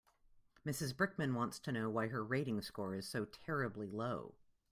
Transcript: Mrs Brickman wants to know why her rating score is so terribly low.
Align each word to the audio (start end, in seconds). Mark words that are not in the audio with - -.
Mrs 0.65 0.95
Brickman 0.95 1.35
wants 1.35 1.59
to 1.59 1.71
know 1.71 1.87
why 1.87 2.07
her 2.07 2.23
rating 2.25 2.63
score 2.63 2.95
is 2.95 3.07
so 3.07 3.25
terribly 3.25 3.91
low. 3.91 4.33